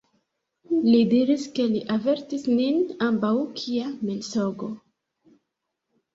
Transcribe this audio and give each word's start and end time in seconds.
Li 0.85 1.01
diris, 1.11 1.43
ke 1.59 1.65
li 1.73 1.81
avertis 1.97 2.47
nin 2.61 2.81
ambaŭ: 3.09 3.33
kia 3.61 3.93
mensogo! 4.09 4.73